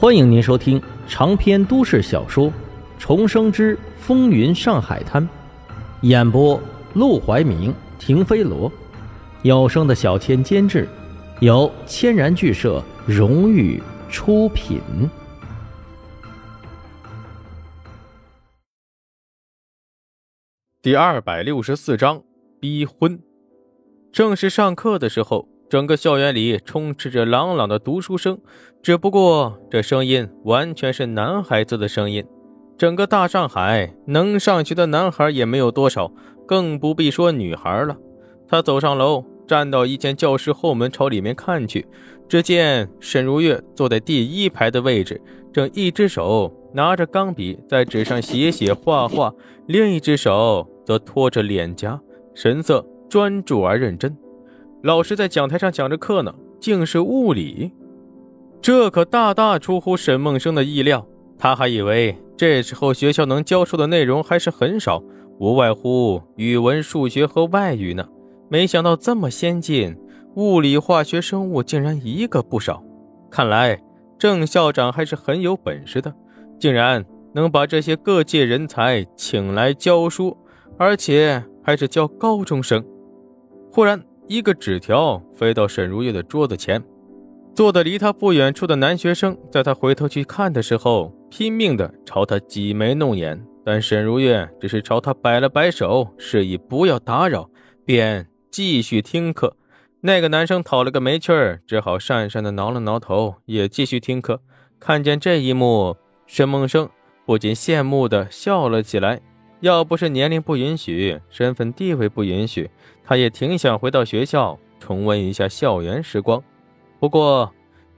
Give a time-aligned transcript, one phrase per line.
[0.00, 2.46] 欢迎您收听长篇都市小说
[2.98, 5.22] 《重生之风云上海滩》，
[6.00, 6.58] 演播：
[6.94, 8.72] 陆怀明、停飞罗，
[9.42, 10.88] 有声的小千监制，
[11.40, 13.78] 由千然剧社荣誉
[14.08, 14.80] 出品。
[20.80, 22.22] 第二百六十四章
[22.58, 23.20] 逼婚。
[24.10, 25.46] 正式上课的时候。
[25.70, 28.36] 整个校园里充斥着朗朗的读书声，
[28.82, 32.26] 只不过这声音完全是男孩子的声音。
[32.76, 36.12] 整个大上海能上学的男孩也没有多少，
[36.44, 37.96] 更不必说女孩了。
[38.48, 41.86] 他走上楼，站到一间教室后门，朝里面看去，
[42.28, 49.32] 只见沈如月坐在第一排的位置，正一只手拿着钢笔在纸上写写画画，
[49.68, 52.00] 另一只手则托着脸颊，
[52.34, 54.12] 神色专注而认真。
[54.82, 57.70] 老师在讲台上讲着课呢，竟是物理，
[58.62, 61.06] 这可大大出乎沈梦生的意料。
[61.38, 65.02] 他还以为这时候学校能教授的内容还是很少，
[65.38, 68.08] 无外乎语文、数学和外语呢。
[68.48, 69.94] 没想到这么先进，
[70.36, 72.82] 物理、化学、生物竟然一个不少。
[73.30, 73.78] 看来
[74.18, 76.14] 郑校长还是很有本事的，
[76.58, 80.34] 竟然能把这些各界人才请来教书，
[80.78, 82.82] 而且还是教高中生。
[83.70, 84.02] 忽然。
[84.30, 86.80] 一个纸条飞到沈如月的桌子前，
[87.52, 97.50] 坐的离他不远处的男学生，在他回头去看的时候，拼命的朝他挤眉弄眼，但沈如月只是朝他摆了摆手，示意不要打扰，
[97.84, 99.56] 便继续听课。
[100.02, 104.40] 那个男生讨了个没趣儿，只好讪讪的挠了挠头，也继续听课。
[104.78, 105.96] 看见这一幕，
[106.28, 106.88] 沈梦生
[107.26, 109.20] 不禁羡慕的笑了起来。
[109.60, 112.70] 要不是年龄不允许，身份地位不允许，
[113.04, 116.42] 他也挺想回到学校重温一下校园时光。
[116.98, 117.52] 不过，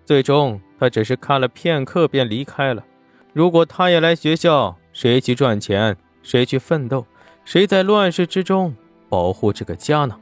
[0.04, 2.84] 最终他只是看了片刻便离开了。
[3.32, 5.96] 如果他也来学校，谁去赚钱？
[6.22, 7.06] 谁去奋斗？
[7.44, 8.74] 谁在乱世之中
[9.08, 10.18] 保护这个家呢？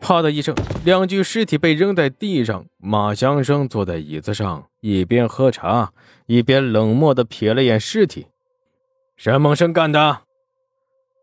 [0.00, 2.64] 啪的一声，两具尸体被扔在地上。
[2.78, 5.92] 马祥生坐在椅子上，一边喝茶，
[6.26, 8.28] 一边冷漠地瞥了眼尸体。
[9.16, 10.27] 沈梦生干的。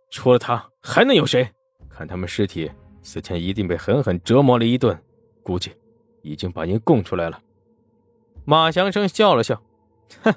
[0.10, 1.50] 除了他，还能有谁？
[1.90, 2.72] 看他们尸体，
[3.02, 4.98] 死前一定被狠狠折磨了一顿，
[5.44, 5.72] 估计
[6.22, 7.40] 已经把您供出来了。
[8.46, 9.62] 马祥生笑了笑，
[10.22, 10.34] 哼，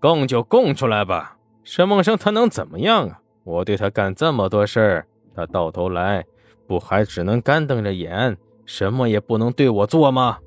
[0.00, 1.38] 供就供出来吧。
[1.64, 3.20] 沈梦生他能怎么样啊？
[3.44, 6.24] 我对他干这么多事儿，他到头来
[6.66, 10.38] 不还只能干瞪着眼，什么也不能对我做吗？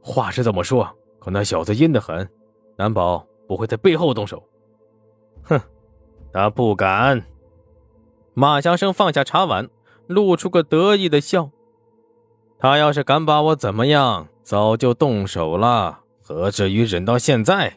[0.00, 0.88] 话是这么说，
[1.18, 2.28] 可那小子阴得很，
[2.76, 4.42] 难保不会在背后动手。
[5.42, 5.60] 哼，
[6.32, 7.22] 他不敢。
[8.34, 9.68] 马祥生放下茶碗，
[10.06, 11.50] 露出个得意的笑。
[12.58, 17.74] 他要是敢把我怎么样，早就动手了，何至于忍到现在？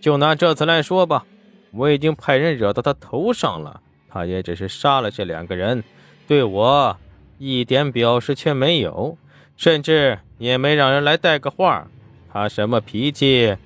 [0.00, 1.24] 就拿这次来说吧，
[1.72, 5.82] 我已经派人惹到他头上了，他也只是杀了这两个人，
[6.26, 6.96] 对我
[7.38, 9.16] 一点表示却没有，
[9.56, 11.86] 甚至也没让人来带个话。
[12.32, 13.56] 他什么脾气，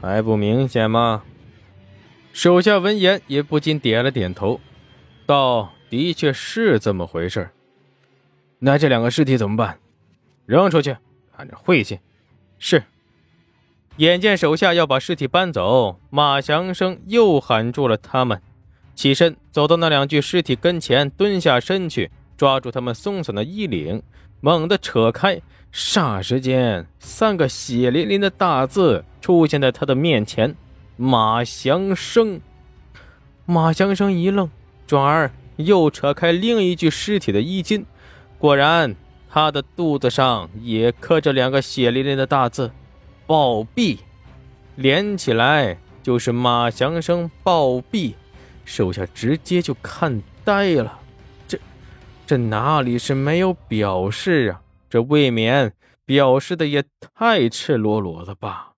[0.00, 1.22] 还不明显吗？
[2.36, 4.60] 手下闻言也不禁点了点头，
[5.24, 5.72] 道。
[5.88, 7.48] 的确是这么回事
[8.58, 9.78] 那这两个尸体怎么办？
[10.44, 10.94] 扔出去，
[11.34, 11.98] 看着晦气。
[12.58, 12.82] 是。
[13.96, 18.42] 眼见手下要把尸体搬走，马祥生又喊住了他们，
[18.94, 24.02] 起身走到那两具尸体跟前，蹲下身去，抓住他们松散的衣领，
[24.42, 25.40] 猛地扯开。
[25.72, 30.54] 霎时间，三个血淋淋的大字出现在他的面前：
[30.96, 32.40] 马祥生。
[33.44, 34.50] 马祥生一愣，
[34.86, 35.30] 转而。
[35.56, 37.86] 又扯开另一具尸体的衣襟，
[38.38, 38.94] 果然，
[39.30, 42.70] 他的肚子上也刻着两个血淋淋的大字
[43.26, 43.98] “暴毙”，
[44.76, 48.12] 连起来就是马祥生暴毙。
[48.66, 51.00] 手下直接就看呆了，
[51.48, 51.58] 这，
[52.26, 54.60] 这哪里是没有表示啊？
[54.90, 55.72] 这未免
[56.04, 58.72] 表示的也太赤裸裸了吧？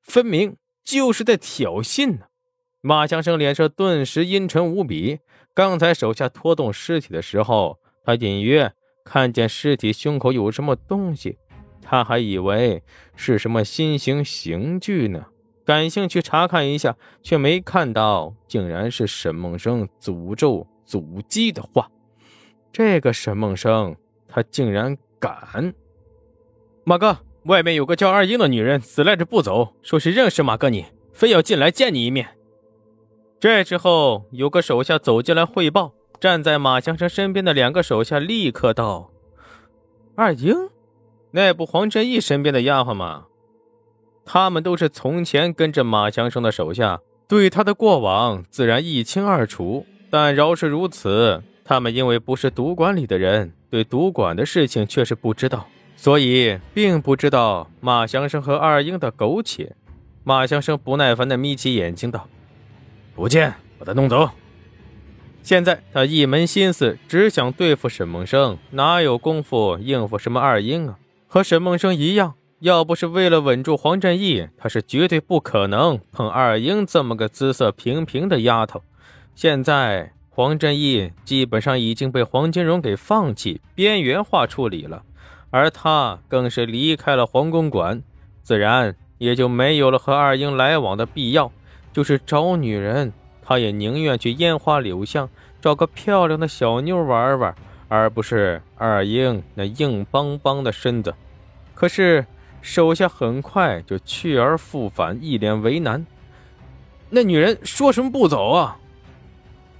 [0.00, 0.56] 分明
[0.86, 2.26] 就是在挑衅呢！
[2.80, 5.18] 马强生脸色顿时阴沉无比。
[5.52, 8.72] 刚才手下拖动尸体的时候，他隐约
[9.04, 11.38] 看见尸体胸口有什么东西，
[11.82, 12.84] 他还以为
[13.16, 15.26] 是什么新型刑具呢，
[15.64, 21.90] 感兴趣查看一下，却没看到，竟然是沈梦生诅咒阻击的话。
[22.70, 23.96] 这个沈梦生，
[24.28, 25.74] 他竟然敢！
[26.84, 32.28] 马哥，外面有个叫二英的女人死赖着不走，说是认识马哥你，非要进来见你一面。
[33.38, 35.92] 这时候，有个手下走进来汇报。
[36.18, 39.10] 站在马强生身边的两个手下立刻道
[40.16, 40.54] ：“二英，
[41.32, 43.26] 那不黄振义身边的丫鬟吗？”
[44.24, 49.84] 他们都是从前跟着马强生的手下，对他的过往自然一清二楚。
[50.10, 59.74] 但饶是如此，他们因为不是赌馆里的人，对赌馆的事情却是不知道，所以并不知道马祥生和二英的苟且。
[60.22, 62.28] 马祥生不耐烦地眯起眼睛道
[63.14, 64.28] ：“不见，把他弄走。”
[65.42, 70.98] 现在他一门心思只想对付沈梦生，哪有功夫应付什么二英啊？
[71.28, 78.82] 和沈梦生一样，要不是为了稳住黄振义，他是绝对不可能碰二英这么个姿色平平的丫头。
[79.36, 85.04] 现在黄振义基本上已经被黄金荣给放弃、边缘化处理了，
[85.56, 88.02] 而他更是离开了黄公馆，
[88.42, 91.50] 自然也就没有了和二英来往的必要。
[91.94, 93.10] 就是找女人。
[93.42, 95.30] 他也宁愿去烟花柳巷
[95.62, 97.54] 找个漂亮的小妞玩玩，
[97.88, 101.14] 而不是二英那硬邦邦的身子。
[101.74, 102.26] 可是
[102.60, 106.04] 手下很快就去而复返，一脸为难。
[107.08, 108.76] 那女人说什么不走啊？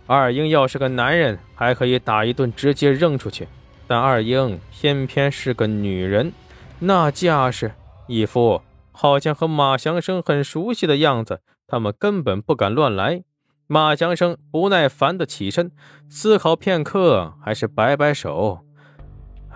[0.06, 3.46] 二英要是个男人，还可以打一顿直接扔出去，
[3.86, 6.32] 但二英偏偏是个女人，
[6.78, 7.72] 那架势，
[8.06, 8.62] 一副
[8.92, 13.22] 好像和马祥生很熟悉的样子，他们根本不敢乱来。
[13.68, 15.72] 马祥生不耐烦的起身，
[16.08, 18.60] 思考片刻，还是摆摆手：“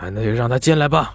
[0.00, 1.14] 那就让他进来吧。”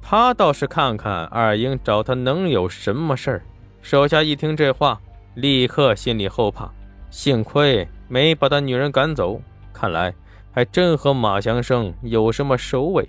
[0.00, 3.42] 他倒是看看二英找他能有什么事儿。
[3.82, 5.00] 手下一听这话，
[5.34, 6.70] 立刻心里后怕，
[7.10, 9.40] 幸亏没把他女人赶走，
[9.72, 10.14] 看来
[10.52, 13.08] 还真和马祥生有什么首尾。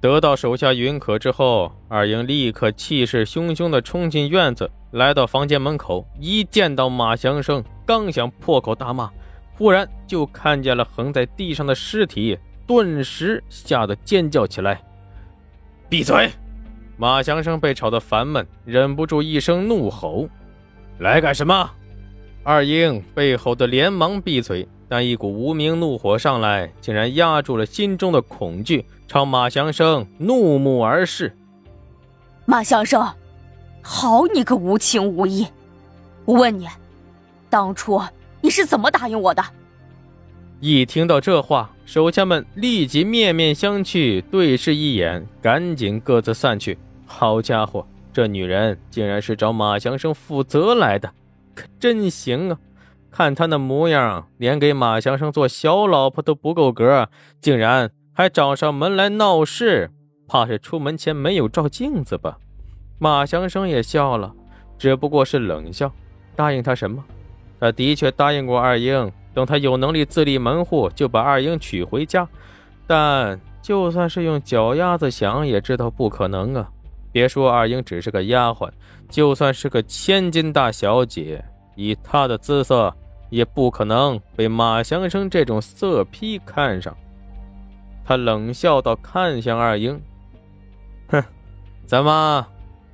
[0.00, 6.04] 得到手下允可之后，二英立刻气势汹汹地冲进院子，来到房间门口。
[6.20, 9.10] 一见到马祥生，刚想破口大骂，
[9.54, 12.36] 忽然就看见了横在地上的尸体，
[12.66, 14.82] 顿时吓得尖叫起来
[15.88, 16.28] ：“闭嘴！”
[16.98, 20.28] 马祥生被吵得烦闷，忍不住一声怒吼
[20.98, 21.70] ：“来干什么？”
[22.42, 24.66] 二英被吼得连忙闭嘴。
[24.92, 31.34] 但一股无名怒火上来，竟然压住了心中的恐惧，朝马祥生怒目而视。
[32.44, 33.02] 马祥生，
[33.80, 35.46] 好你个无情无义！
[36.26, 36.68] 我问你，
[37.48, 38.02] 当初
[38.42, 39.42] 你是怎么答应我的？
[40.60, 46.76] 一听到这话，手下们立即面面相觑，对视一眼，赶紧各自散去。
[47.06, 51.10] 好家伙，这女人竟然是找马祥生负责来的，
[51.54, 52.58] 可真行啊！
[53.12, 57.08] 看他那模样，连给马祥生做小老婆都不够格，
[57.42, 59.90] 竟然还找上门来闹事，
[60.26, 62.38] 怕是出门前没有照镜子吧？
[62.98, 64.32] 马祥生也笑了，
[64.78, 65.92] 只不过是冷笑。
[66.34, 67.04] 答应他什么？
[67.60, 72.26] 他的确答应过二英，等他有能力自立门户，就把二英娶回家。
[72.86, 76.70] 但就算是用脚丫子想，也知道不可能啊！
[77.12, 78.70] 别说二英只是个丫鬟，
[79.10, 81.44] 就算是个千金大小姐，
[81.76, 82.92] 以她的姿色。
[83.32, 86.94] 也不可能被马祥生这种色批看上。
[88.04, 89.98] 他冷笑道：“看向二英，
[91.08, 91.24] 哼，
[91.86, 92.46] 怎么，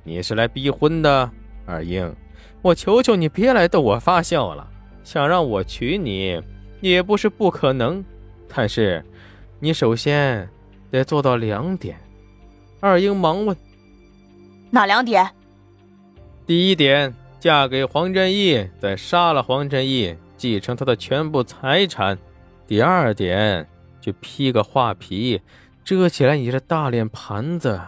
[0.05, 1.29] 你是来逼婚的？
[1.65, 2.15] 二英，
[2.61, 4.65] 我求求你别来逗我发笑了。
[5.03, 6.41] 想让我娶你，
[6.79, 8.01] 也不是不可能，
[8.47, 9.03] 但是，
[9.59, 10.49] 你首先
[10.89, 11.97] 得做到两点。”
[12.79, 13.57] 二英忙问
[14.71, 15.29] ：“哪两点？”
[16.47, 20.15] 第一点，嫁给黄振义，再杀了黄振义。
[20.39, 22.17] 继承他的全部财产。
[22.65, 23.67] 第二点，
[23.99, 25.41] 就披个画皮，
[25.83, 27.79] 遮起来你这大脸盘子。